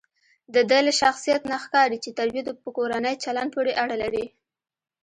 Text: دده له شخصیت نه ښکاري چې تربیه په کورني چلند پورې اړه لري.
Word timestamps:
دده 0.55 0.79
له 0.87 0.91
شخصیت 1.01 1.41
نه 1.51 1.57
ښکاري 1.63 1.97
چې 2.03 2.15
تربیه 2.19 2.43
په 2.63 2.69
کورني 2.77 3.13
چلند 3.23 3.49
پورې 3.55 3.71
اړه 3.83 3.95
لري. 4.03 4.25